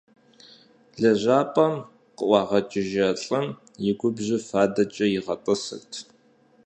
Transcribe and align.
Лэжьапӏэм 0.99 1.73
къыӏуагъэкӏыжа 2.17 3.07
лӀым 3.21 3.47
и 3.89 3.91
губжьыр 3.99 4.41
фадэкӀэ 4.49 5.05
игъэтӀысырт. 5.17 5.91